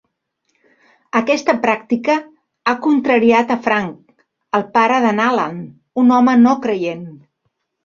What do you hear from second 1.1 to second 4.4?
Aquesta pràctica ha contrariat a Frank,